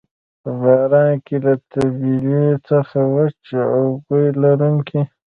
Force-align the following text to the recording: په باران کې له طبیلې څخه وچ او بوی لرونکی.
په 0.41 0.49
باران 0.61 1.11
کې 1.25 1.35
له 1.45 1.53
طبیلې 1.71 2.45
څخه 2.69 2.99
وچ 3.15 3.41
او 3.75 3.83
بوی 4.05 4.27
لرونکی. 4.43 5.01